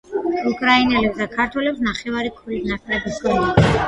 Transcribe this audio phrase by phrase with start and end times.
[0.51, 3.61] უკრაინელებს და ქართველებს ნახევარი ქულით ნაკლები ჰქონდათ.